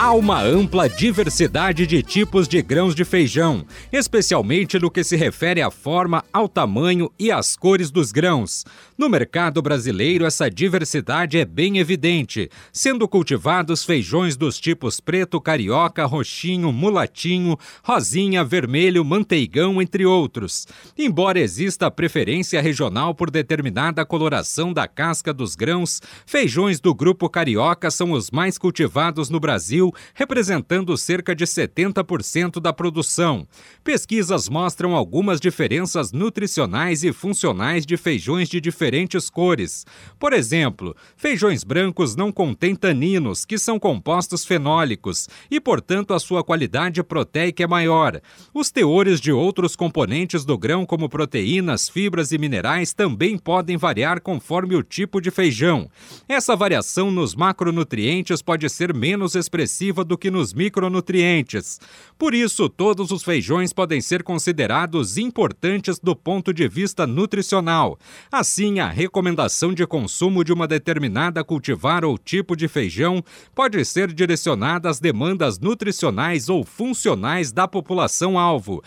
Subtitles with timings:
[0.00, 5.60] Há uma ampla diversidade de tipos de grãos de feijão, especialmente no que se refere
[5.60, 8.64] à forma, ao tamanho e às cores dos grãos.
[8.96, 16.06] No mercado brasileiro, essa diversidade é bem evidente, sendo cultivados feijões dos tipos preto, carioca,
[16.06, 20.64] roxinho, mulatinho, rosinha, vermelho, manteigão, entre outros.
[20.96, 27.90] Embora exista preferência regional por determinada coloração da casca dos grãos, feijões do grupo carioca
[27.90, 33.46] são os mais cultivados no Brasil representando cerca de 70% da produção.
[33.82, 39.86] Pesquisas mostram algumas diferenças nutricionais e funcionais de feijões de diferentes cores.
[40.18, 46.44] Por exemplo, feijões brancos não contêm taninos, que são compostos fenólicos, e, portanto, a sua
[46.44, 48.20] qualidade proteica é maior.
[48.52, 54.20] Os teores de outros componentes do grão, como proteínas, fibras e minerais, também podem variar
[54.20, 55.88] conforme o tipo de feijão.
[56.28, 61.80] Essa variação nos macronutrientes pode ser menos expressiva do que nos micronutrientes.
[62.18, 67.98] Por isso, todos os feijões podem ser considerados importantes do ponto de vista nutricional.
[68.30, 73.22] Assim, a recomendação de consumo de uma determinada cultivar ou tipo de feijão
[73.54, 78.82] pode ser direcionada às demandas nutricionais ou funcionais da população-alvo.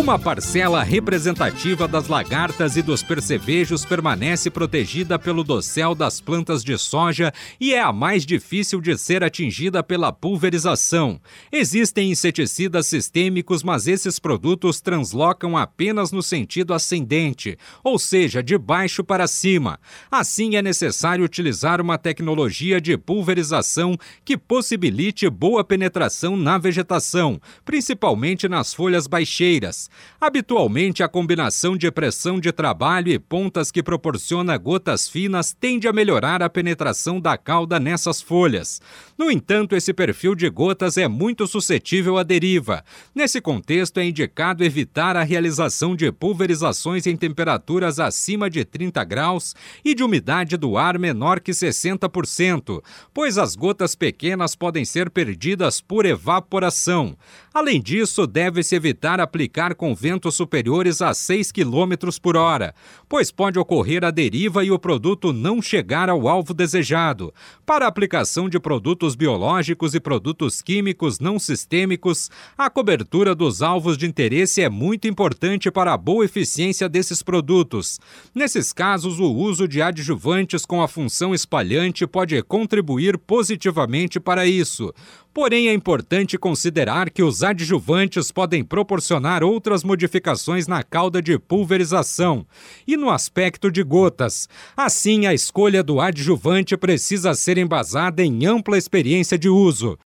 [0.00, 6.78] Uma parcela representativa das lagartas e dos percevejos permanece protegida pelo dossel das plantas de
[6.78, 11.20] soja e é a mais difícil de ser atingida pela pulverização.
[11.52, 19.04] Existem inseticidas sistêmicos, mas esses produtos translocam apenas no sentido ascendente, ou seja, de baixo
[19.04, 19.78] para cima.
[20.10, 28.48] Assim, é necessário utilizar uma tecnologia de pulverização que possibilite boa penetração na vegetação, principalmente
[28.48, 29.89] nas folhas baixeiras.
[30.20, 35.92] Habitualmente, a combinação de pressão de trabalho e pontas que proporciona gotas finas tende a
[35.92, 38.80] melhorar a penetração da cauda nessas folhas.
[39.18, 42.84] No entanto, esse perfil de gotas é muito suscetível à deriva.
[43.14, 49.54] Nesse contexto, é indicado evitar a realização de pulverizações em temperaturas acima de 30 graus
[49.84, 55.80] e de umidade do ar menor que 60%, pois as gotas pequenas podem ser perdidas
[55.80, 57.16] por evaporação.
[57.52, 62.74] Além disso, deve-se evitar aplicar com ventos superiores a 6 km por hora,
[63.08, 67.32] pois pode ocorrer a deriva e o produto não chegar ao alvo desejado.
[67.64, 73.96] Para a aplicação de produtos biológicos e produtos químicos não sistêmicos, a cobertura dos alvos
[73.96, 77.98] de interesse é muito importante para a boa eficiência desses produtos.
[78.34, 84.92] Nesses casos, o uso de adjuvantes com a função espalhante pode contribuir positivamente para isso.
[85.32, 92.44] Porém, é importante considerar que os adjuvantes podem proporcionar outras modificações na cauda de pulverização
[92.86, 94.48] e no aspecto de gotas.
[94.76, 99.96] Assim, a escolha do adjuvante precisa ser embasada em ampla experiência de uso.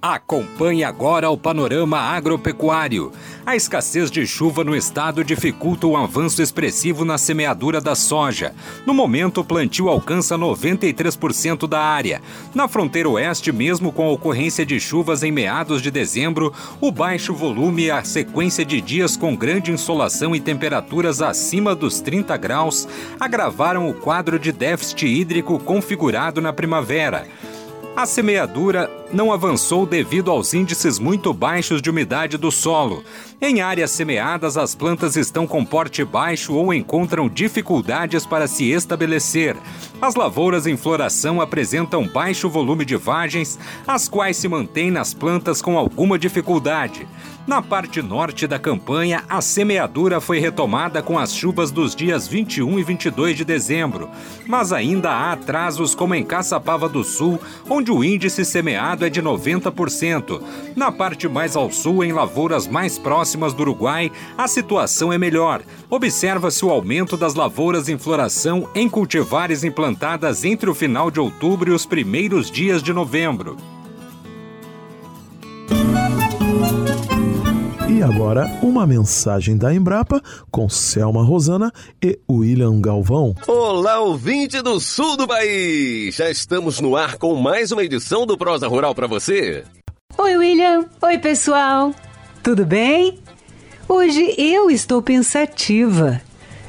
[0.00, 3.12] Acompanhe agora o panorama agropecuário.
[3.46, 8.54] A escassez de chuva no estado dificulta o avanço expressivo na semeadura da soja.
[8.84, 12.20] No momento, o plantio alcança 93% da área.
[12.54, 17.32] Na fronteira oeste, mesmo com a ocorrência de chuvas em meados de dezembro, o baixo
[17.32, 22.86] volume e a sequência de dias com grande insolação e temperaturas acima dos 30 graus
[23.18, 27.26] agravaram o quadro de déficit hídrico configurado na primavera.
[27.96, 33.02] A semeadura não avançou devido aos índices muito baixos de umidade do solo.
[33.40, 39.56] Em áreas semeadas, as plantas estão com porte baixo ou encontram dificuldades para se estabelecer.
[40.00, 45.62] As lavouras em floração apresentam baixo volume de vagens, as quais se mantêm nas plantas
[45.62, 47.06] com alguma dificuldade.
[47.46, 52.76] Na parte norte da campanha, a semeadura foi retomada com as chuvas dos dias 21
[52.76, 54.10] e 22 de dezembro,
[54.48, 59.22] mas ainda há atrasos como em Caçapava do Sul, onde o índice semeado é de
[59.22, 60.40] 90%.
[60.74, 65.62] Na parte mais ao sul, em lavouras mais próximas do Uruguai, a situação é melhor.
[65.90, 71.70] Observa-se o aumento das lavouras em floração em cultivares implantadas entre o final de outubro
[71.70, 73.56] e os primeiros dias de novembro.
[78.02, 81.72] Agora, uma mensagem da Embrapa com Selma Rosana
[82.02, 83.34] e William Galvão.
[83.46, 86.14] Olá, ouvinte do sul do país!
[86.14, 89.64] Já estamos no ar com mais uma edição do Prosa Rural para você.
[90.18, 90.86] Oi, William.
[91.02, 91.94] Oi, pessoal.
[92.42, 93.18] Tudo bem?
[93.88, 96.20] Hoje eu estou pensativa.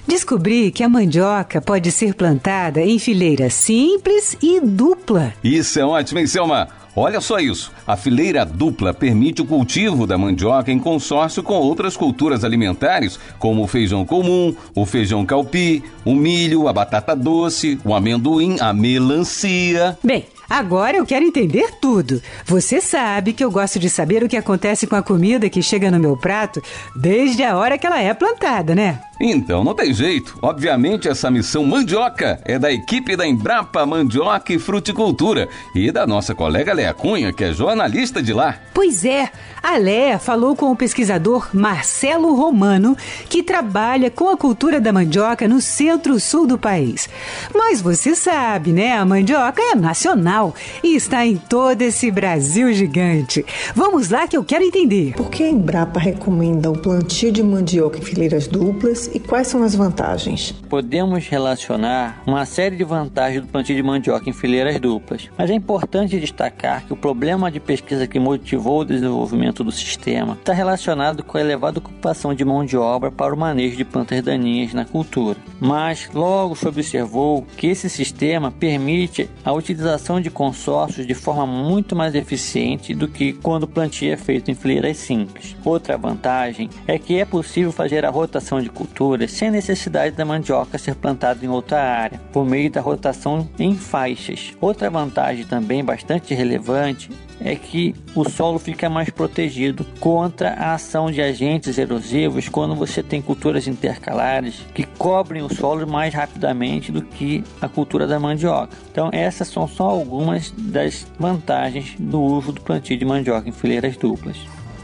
[0.07, 5.33] Descobri que a mandioca pode ser plantada em fileira simples e dupla.
[5.43, 6.69] Isso é ótimo, hein, Selma?
[6.99, 7.71] Olha só isso.
[7.85, 13.61] A fileira dupla permite o cultivo da mandioca em consórcio com outras culturas alimentares, como
[13.61, 19.95] o feijão comum, o feijão calpi, o milho, a batata doce, o amendoim, a melancia.
[20.03, 22.21] Bem, Agora eu quero entender tudo.
[22.45, 25.91] Você sabe que eu gosto de saber o que acontece com a comida que chega
[25.91, 26.61] no meu prato
[26.95, 29.01] desde a hora que ela é plantada, né?
[29.19, 30.37] Então não tem jeito.
[30.41, 36.35] Obviamente essa missão mandioca é da equipe da Embrapa Mandioca e Fruticultura e da nossa
[36.35, 38.57] colega Léa Cunha, que é jornalista de lá.
[38.73, 39.31] Pois é,
[39.61, 42.95] a Léa falou com o pesquisador Marcelo Romano,
[43.27, 47.09] que trabalha com a cultura da mandioca no centro-sul do país.
[47.53, 48.97] Mas você sabe, né?
[48.97, 50.53] A mandioca é nacional
[50.83, 53.45] e está em todo esse Brasil gigante.
[53.75, 55.13] Vamos lá que eu quero entender.
[55.15, 59.63] Por que a Embrapa recomenda o plantio de mandioca em fileiras duplas e quais são
[59.63, 60.51] as vantagens?
[60.69, 65.53] Podemos relacionar uma série de vantagens do plantio de mandioca em fileiras duplas, mas é
[65.53, 71.23] importante destacar que o problema de pesquisa que motivou o desenvolvimento do sistema está relacionado
[71.23, 74.85] com a elevada ocupação de mão de obra para o manejo de plantas daninhas na
[74.85, 75.37] cultura.
[75.59, 81.95] Mas logo se observou que esse sistema permite a utilização de consórcios de forma muito
[81.95, 85.55] mais eficiente do que quando o plantio é feito em fileiras simples.
[85.63, 90.77] Outra vantagem é que é possível fazer a rotação de culturas sem necessidade da mandioca
[90.79, 94.53] ser plantada em outra área, por meio da rotação em faixas.
[94.59, 101.11] Outra vantagem também bastante relevante é que o solo fica mais protegido contra a ação
[101.11, 107.03] de agentes erosivos quando você tem culturas intercalares que cobrem o solo mais rapidamente do
[107.03, 108.75] que a cultura da mandioca.
[108.91, 113.95] Então, essas são só algumas das vantagens do uso do plantio de mandioca em fileiras
[113.95, 114.37] duplas.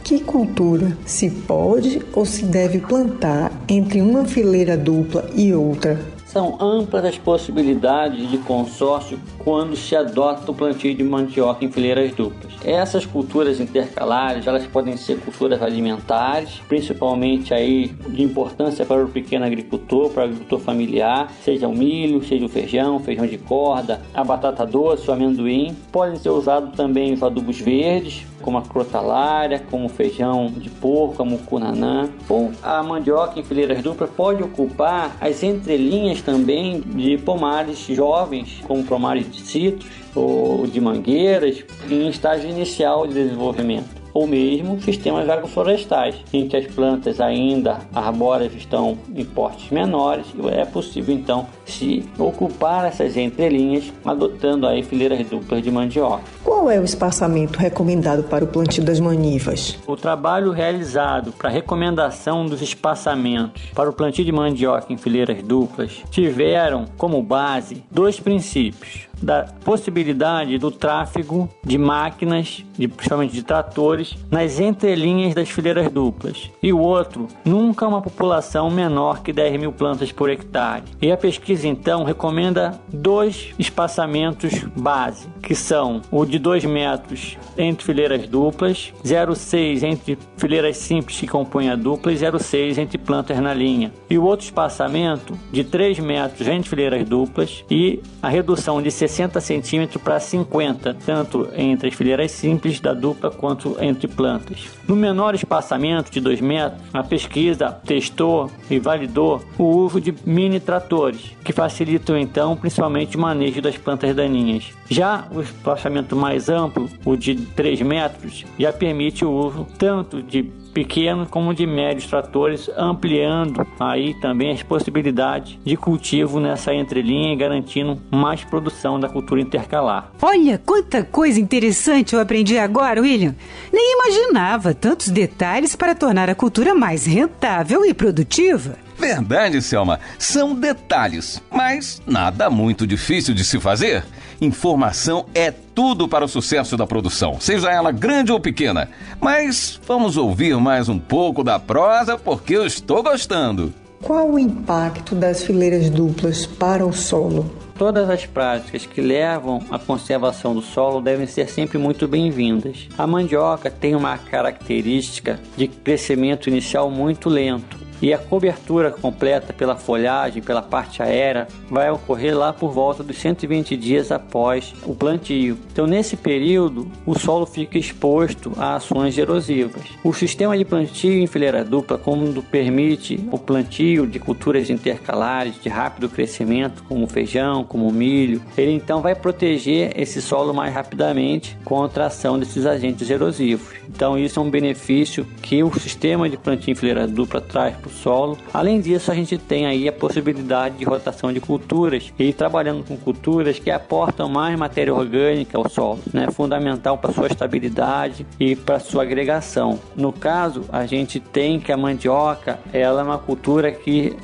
[0.04, 6.00] Que cultura se pode ou se deve plantar entre uma fileira dupla e outra?
[6.26, 12.14] São amplas as possibilidades de consórcio quando se adota o plantio de mandioca em fileiras
[12.14, 12.54] duplas.
[12.64, 19.46] Essas culturas intercalares, elas podem ser culturas alimentares, principalmente aí de importância para o pequeno
[19.46, 24.24] agricultor, para o agricultor familiar, seja o milho, seja o feijão, feijão de corda, a
[24.24, 25.76] batata doce, o amendoim.
[25.92, 31.22] Podem ser usados também os adubos verdes, como a crotalária, como o feijão de porco,
[31.22, 32.10] a mucunanã.
[32.30, 38.84] Ou a mandioca em fileiras duplas pode ocupar as entrelinhas também de pomares jovens, como
[38.84, 46.16] pomares de citros ou de mangueiras, em estágio inicial de desenvolvimento ou mesmo sistemas agroflorestais,
[46.32, 52.86] em que as plantas ainda arbóreas estão em portes menores, é possível então se ocupar
[52.86, 56.24] essas entrelinhas adotando aí fileiras duplas de mandioca.
[56.44, 59.78] Qual é o espaçamento recomendado para o plantio das manivas?
[59.88, 66.04] O trabalho realizado para recomendação dos espaçamentos para o plantio de mandioca em fileiras duplas
[66.12, 74.16] tiveram como base dois princípios da possibilidade do tráfego de máquinas, de, principalmente de tratores,
[74.30, 76.52] nas entrelinhas das fileiras duplas.
[76.62, 80.84] E o outro, nunca uma população menor que 10 mil plantas por hectare.
[81.02, 87.86] E a pesquisa então recomenda dois espaçamentos base, que são o de 2 metros entre
[87.86, 93.54] fileiras duplas, 0,6 entre fileiras simples que compõem a dupla e 0,6 entre plantas na
[93.54, 93.94] linha.
[94.10, 99.13] E o outro espaçamento de 3 metros entre fileiras duplas e a redução de 60
[99.14, 104.70] 60 centímetros para 50, tanto entre as fileiras simples da dupla quanto entre plantas.
[104.88, 110.60] No menor espaçamento de 2 metros, a pesquisa testou e validou o uso de mini
[110.60, 114.72] tratores, que facilitam então principalmente o manejo das plantas daninhas.
[114.90, 120.52] Já o espaçamento mais amplo, o de 3 metros, já permite o uso tanto de
[120.74, 127.36] pequenos como de médios tratores, ampliando aí também as possibilidades de cultivo nessa entrelinha e
[127.36, 130.12] garantindo mais produção da cultura intercalar.
[130.22, 133.36] Olha quanta coisa interessante eu aprendi agora, William.
[133.72, 138.78] Nem imaginava tantos detalhes para tornar a cultura mais rentável e produtiva.
[138.98, 140.00] Verdade, Selma.
[140.18, 144.04] São detalhes, mas nada muito difícil de se fazer.
[144.44, 148.90] Informação é tudo para o sucesso da produção, seja ela grande ou pequena.
[149.22, 153.74] Mas vamos ouvir mais um pouco da prosa porque eu estou gostando.
[154.02, 157.50] Qual o impacto das fileiras duplas para o solo?
[157.78, 162.90] Todas as práticas que levam à conservação do solo devem ser sempre muito bem-vindas.
[162.98, 169.78] A mandioca tem uma característica de crescimento inicial muito lento e a cobertura completa pela
[169.78, 175.58] folhagem, pela parte aérea, vai ocorrer lá por volta dos 120 dias após o plantio.
[175.72, 179.84] Então, nesse período, o solo fica exposto a ações erosivas.
[180.04, 185.70] O sistema de plantio em fileira dupla, como permite o plantio de culturas intercalares de
[185.70, 192.04] rápido crescimento, como feijão, como milho, ele então vai proteger esse solo mais rapidamente contra
[192.04, 193.74] a ação desses agentes erosivos.
[193.88, 197.93] Então, isso é um benefício que o sistema de plantio em fileira dupla traz para
[197.94, 198.38] solo.
[198.54, 202.98] Além disso, a gente tem aí a possibilidade de rotação de culturas e trabalhando com
[202.98, 206.28] culturas que aportam mais matéria orgânica ao solo, né?
[206.32, 209.80] Fundamental para sua estabilidade e para sua agregação.
[209.96, 214.16] No caso, a gente tem que a mandioca, ela é uma cultura que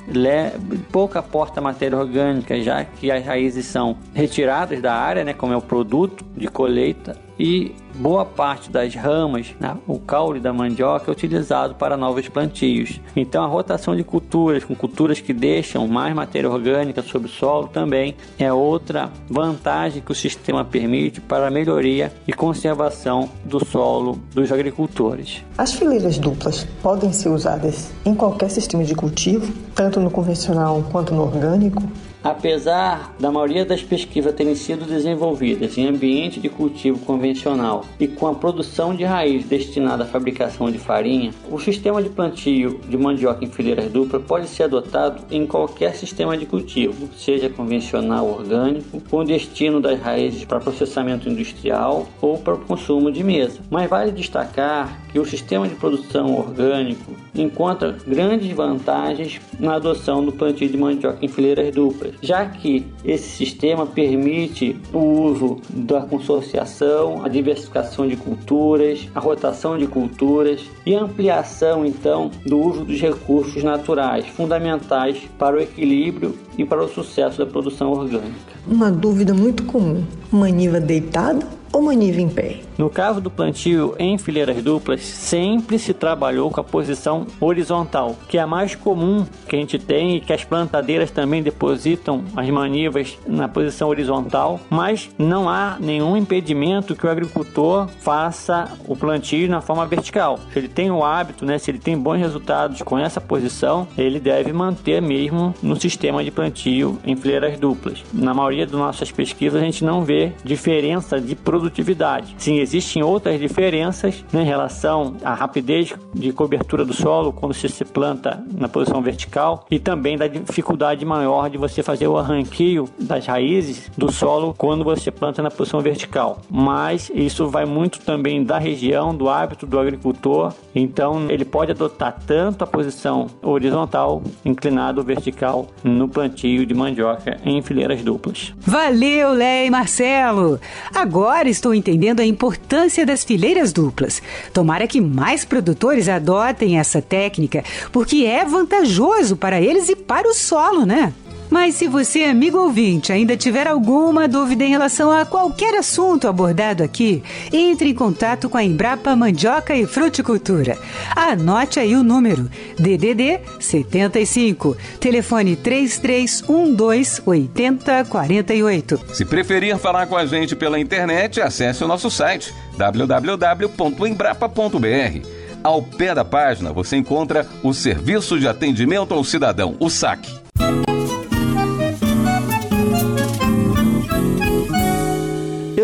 [0.92, 5.58] pouco aporta matéria orgânica, já que as raízes são retiradas da área, né, como é
[5.58, 11.12] o produto de colheita e boa parte das ramas, né, o caule da mandioca é
[11.12, 13.00] utilizado para novos plantios.
[13.16, 17.68] Então a rotação de culturas com culturas que deixam mais matéria orgânica sobre o solo
[17.68, 24.20] também é outra vantagem que o sistema permite para a melhoria e conservação do solo
[24.34, 25.44] dos agricultores.
[25.58, 31.14] As fileiras duplas podem ser usadas em qualquer sistema de cultivo, tanto no convencional quanto
[31.14, 31.82] no orgânico?
[32.22, 38.28] Apesar da maioria das pesquisas terem sido desenvolvidas em ambiente de cultivo convencional e com
[38.28, 43.46] a produção de raiz destinada à fabricação de farinha, o sistema de plantio de mandioca
[43.46, 49.02] em fileiras duplas pode ser adotado em qualquer sistema de cultivo, seja convencional ou orgânico,
[49.10, 53.60] com destino das raízes para processamento industrial ou para o consumo de mesa.
[53.70, 60.32] Mas vale destacar que o sistema de produção orgânico encontra grandes vantagens na adoção do
[60.32, 67.24] plantio de mandioca em fileiras duplas, já que esse sistema permite o uso da consorciação,
[67.24, 73.64] a diversificação de culturas, a rotação de culturas e ampliação então do uso dos recursos
[73.64, 78.60] naturais, fundamentais para o equilíbrio e para o sucesso da produção orgânica.
[78.68, 82.58] Uma dúvida muito comum: maniva deitada ou maniva em pé?
[82.78, 88.38] No caso do plantio em fileiras duplas, sempre se trabalhou com a posição horizontal, que
[88.38, 92.50] é a mais comum que a gente tem e que as plantadeiras também depositam as
[92.50, 99.50] manivas na posição horizontal, mas não há nenhum impedimento que o agricultor faça o plantio
[99.50, 100.40] na forma vertical.
[100.52, 104.20] Se ele tem o hábito, né, se ele tem bons resultados com essa posição, ele
[104.20, 108.04] deve manter mesmo no sistema de plantio em fileiras duplas.
[108.14, 112.36] Na maioria das nossas pesquisas a gente não vê diferença de produção produtividade.
[112.38, 117.68] Sim, existem outras diferenças né, em relação à rapidez de cobertura do solo quando você
[117.68, 122.88] se planta na posição vertical e também da dificuldade maior de você fazer o arranqueio
[123.00, 126.42] das raízes do solo quando você planta na posição vertical.
[126.50, 130.54] Mas isso vai muito também da região, do hábito do agricultor.
[130.74, 137.38] Então ele pode adotar tanto a posição horizontal, inclinado ou vertical no plantio de mandioca
[137.46, 138.54] em fileiras duplas.
[138.60, 140.60] Valeu, e Marcelo!
[140.94, 144.22] Agora Agora estou entendendo a importância das fileiras duplas.
[144.54, 150.34] Tomara que mais produtores adotem essa técnica, porque é vantajoso para eles e para o
[150.34, 151.12] solo, né?
[151.50, 156.84] Mas se você, amigo ouvinte, ainda tiver alguma dúvida em relação a qualquer assunto abordado
[156.84, 160.78] aqui, entre em contato com a Embrapa Mandioca e Fruticultura.
[161.16, 169.00] Anote aí o número: DDD 75, telefone 3312 8048.
[169.14, 175.40] Se preferir falar com a gente pela internet, acesse o nosso site www.embrapa.br.
[175.62, 180.40] Ao pé da página você encontra o Serviço de Atendimento ao Cidadão, o SAC.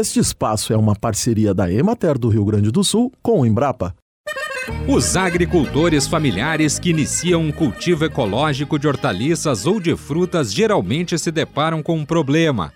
[0.06, 3.96] Este espaço é uma parceria da Emater do Rio Grande do Sul com o Embrapa.
[4.88, 11.32] Os agricultores familiares que iniciam um cultivo ecológico de hortaliças ou de frutas geralmente se
[11.32, 12.72] deparam com um problema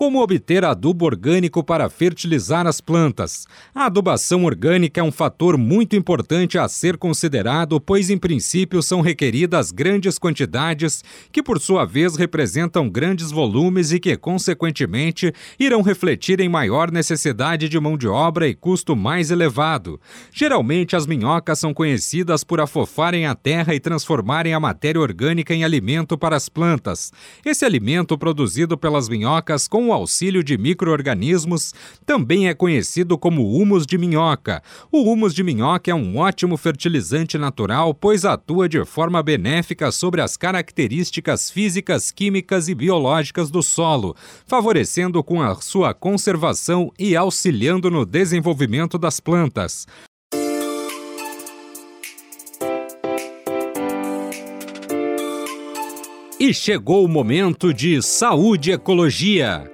[0.00, 3.46] como obter adubo orgânico para fertilizar as plantas?
[3.74, 9.02] A adubação orgânica é um fator muito importante a ser considerado, pois, em princípio, são
[9.02, 16.40] requeridas grandes quantidades, que, por sua vez, representam grandes volumes e que, consequentemente, irão refletir
[16.40, 20.00] em maior necessidade de mão de obra e custo mais elevado.
[20.32, 25.62] Geralmente, as minhocas são conhecidas por afofarem a terra e transformarem a matéria orgânica em
[25.62, 27.12] alimento para as plantas.
[27.44, 31.72] Esse alimento produzido pelas minhocas com auxílio de micro-organismos,
[32.06, 34.62] também é conhecido como humus de minhoca.
[34.90, 40.20] O humus de minhoca é um ótimo fertilizante natural, pois atua de forma benéfica sobre
[40.20, 44.14] as características físicas, químicas e biológicas do solo,
[44.46, 49.86] favorecendo com a sua conservação e auxiliando no desenvolvimento das plantas.
[56.42, 59.70] E chegou o momento de saúde e ecologia.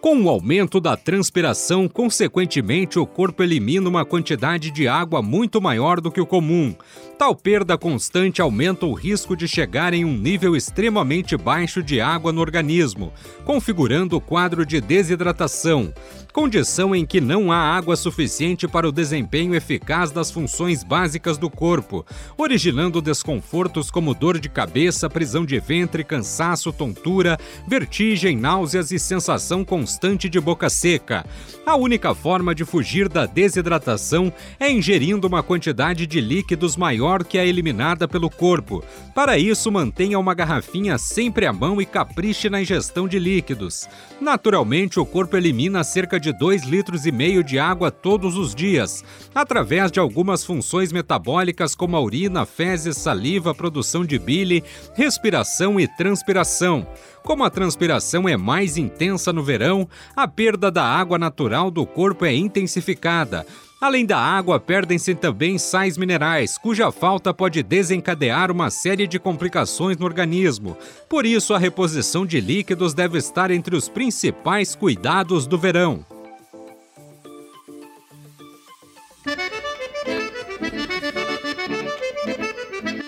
[0.00, 6.00] Com o aumento da transpiração, consequentemente, o corpo elimina uma quantidade de água muito maior
[6.00, 6.72] do que o comum.
[7.18, 12.32] Tal perda constante aumenta o risco de chegar em um nível extremamente baixo de água
[12.32, 13.12] no organismo,
[13.44, 15.92] configurando o quadro de desidratação
[16.40, 21.50] condição em que não há água suficiente para o desempenho eficaz das funções básicas do
[21.50, 29.00] corpo, originando desconfortos como dor de cabeça, prisão de ventre, cansaço, tontura, vertigem, náuseas e
[29.00, 31.26] sensação constante de boca seca.
[31.66, 37.36] A única forma de fugir da desidratação é ingerindo uma quantidade de líquidos maior que
[37.36, 38.82] a eliminada pelo corpo.
[39.12, 43.88] Para isso, mantenha uma garrafinha sempre à mão e capriche na ingestão de líquidos.
[44.20, 48.54] Naturalmente, o corpo elimina cerca de de 2 litros e meio de água todos os
[48.54, 49.02] dias,
[49.34, 54.62] através de algumas funções metabólicas como a urina, fezes, saliva, produção de bile,
[54.94, 56.86] respiração e transpiração.
[57.24, 62.26] Como a transpiração é mais intensa no verão, a perda da água natural do corpo
[62.26, 63.46] é intensificada.
[63.80, 69.96] Além da água, perdem-se também sais minerais, cuja falta pode desencadear uma série de complicações
[69.96, 70.76] no organismo.
[71.08, 76.17] Por isso, a reposição de líquidos deve estar entre os principais cuidados do verão.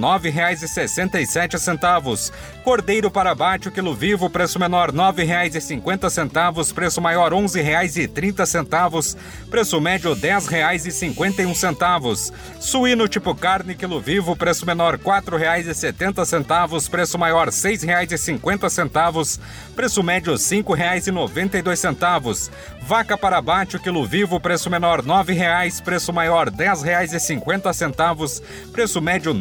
[0.86, 2.32] 9,67.
[2.62, 9.16] Cordeiro para abate, o quilo vivo, preço menor R$ 9,50, preço maior R$ 11,30,
[9.50, 12.32] preço médio R$ 10,51.
[12.60, 19.40] Suíno tipo carne quilo vivo, preço menor R$ 4,70, preço maior R$ 6,50,
[19.74, 22.50] preço médio R$ 5,92.
[22.82, 28.42] Vaca para abate, quilo vivo, preço menor R$ 9,00, preço maior R$ 10,50,
[28.72, 29.38] preço médio R$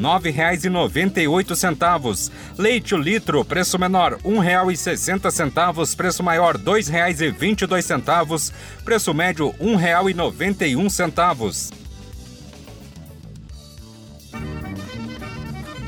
[1.28, 2.32] 9,98.
[2.58, 8.52] Leite litro, preço menor R$ 1,60, preço maior R$ 2,22,
[8.84, 11.81] preço médio R$ 1,91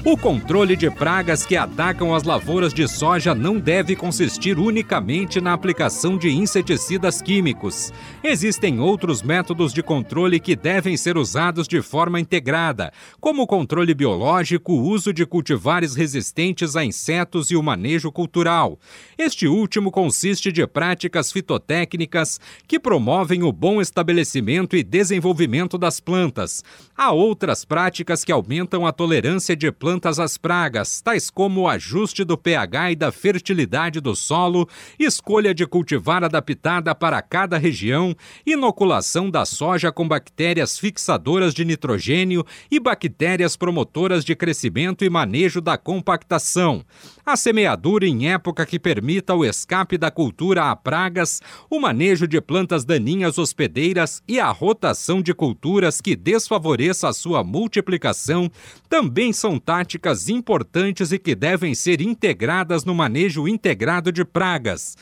[0.06, 5.54] O controle de pragas que atacam as lavouras de soja não deve consistir unicamente na
[5.54, 7.94] aplicação de inseticidas químicos.
[8.22, 13.94] Existem outros métodos de controle que devem ser usados de forma integrada, como o controle
[13.94, 18.78] biológico, o uso de cultivares resistentes a insetos e o manejo cultural.
[19.18, 26.62] Este último consiste de práticas fitotécnicas que promovem o bom estabelecimento e desenvolvimento das plantas.
[26.94, 31.68] Há outras práticas que aumentam a tolerância de plantas plantas às pragas, tais como o
[31.68, 38.16] ajuste do pH e da fertilidade do solo, escolha de cultivar adaptada para cada região,
[38.44, 45.62] inoculação da soja com bactérias fixadoras de nitrogênio e bactérias promotoras de crescimento e manejo
[45.62, 46.84] da compactação,
[47.24, 52.42] a semeadura em época que permita o escape da cultura a pragas, o manejo de
[52.42, 58.50] plantas daninhas hospedeiras e a rotação de culturas que desfavoreça a sua multiplicação
[58.90, 64.96] também são taxas práticas importantes e que devem ser integradas no manejo integrado de pragas.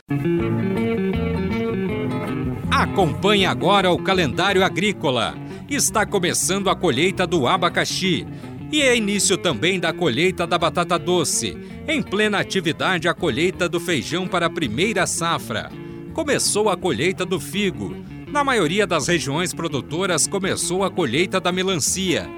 [2.68, 5.36] Acompanhe agora o calendário agrícola.
[5.70, 8.26] Está começando a colheita do abacaxi
[8.72, 11.56] e é início também da colheita da batata doce.
[11.86, 15.70] Em plena atividade, a colheita do feijão para a primeira safra.
[16.12, 17.94] Começou a colheita do figo.
[18.26, 22.28] Na maioria das regiões produtoras, começou a colheita da melancia.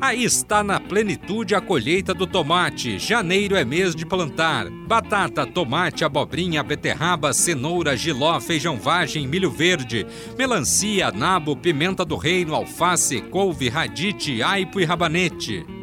[0.00, 3.00] Aí está na plenitude a colheita do tomate.
[3.00, 4.70] Janeiro é mês de plantar.
[4.70, 10.06] Batata, tomate, abobrinha, beterraba, cenoura, giló, feijão vagem, milho verde,
[10.36, 15.77] melancia, nabo, pimenta do reino, alface, couve, radite, aipo e rabanete.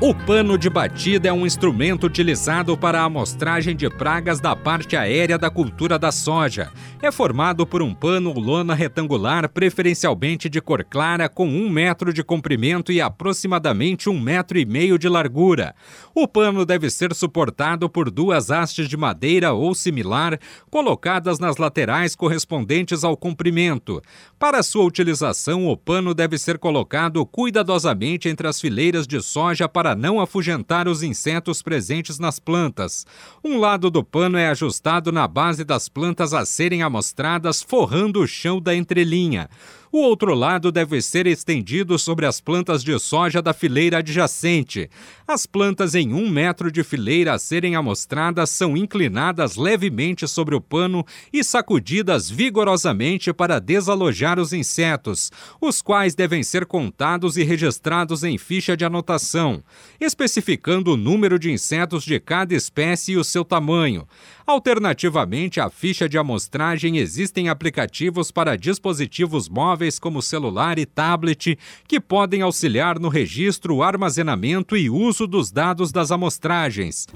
[0.00, 4.96] O pano de batida é um instrumento utilizado para a amostragem de pragas da parte
[4.96, 6.70] aérea da cultura da soja.
[7.00, 12.12] É formado por um pano ou lona retangular, preferencialmente de cor clara, com um metro
[12.12, 15.74] de comprimento e aproximadamente um metro e meio de largura.
[16.12, 20.38] O pano deve ser suportado por duas hastes de madeira ou similar,
[20.70, 24.02] colocadas nas laterais correspondentes ao comprimento.
[24.38, 29.83] Para sua utilização, o pano deve ser colocado cuidadosamente entre as fileiras de soja para
[29.92, 33.04] não afugentar os insetos presentes nas plantas.
[33.42, 38.28] Um lado do pano é ajustado na base das plantas a serem amostradas, forrando o
[38.28, 39.50] chão da entrelinha.
[39.96, 44.90] O outro lado deve ser estendido sobre as plantas de soja da fileira adjacente.
[45.24, 50.60] As plantas em um metro de fileira a serem amostradas são inclinadas levemente sobre o
[50.60, 55.30] pano e sacudidas vigorosamente para desalojar os insetos,
[55.60, 59.62] os quais devem ser contados e registrados em ficha de anotação,
[60.00, 64.08] especificando o número de insetos de cada espécie e o seu tamanho.
[64.44, 69.48] Alternativamente à ficha de amostragem, existem aplicativos para dispositivos
[69.84, 75.92] móveis como celular e tablet que podem auxiliar no registro, armazenamento e uso dos dados
[75.92, 77.06] das amostragens.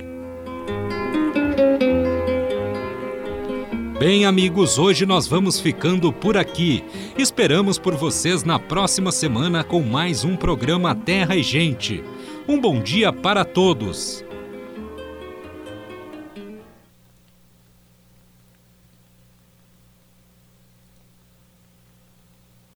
[3.99, 6.85] Bem, amigos, hoje nós vamos ficando por aqui.
[7.17, 12.05] Esperamos por vocês na próxima semana com mais um programa Terra e Gente.
[12.47, 14.28] Um bom dia para todos.